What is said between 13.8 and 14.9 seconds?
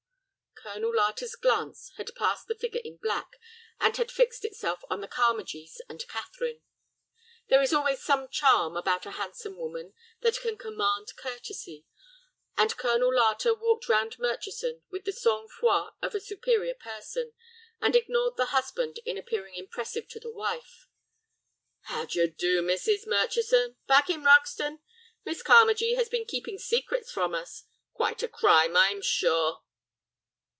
round Murchison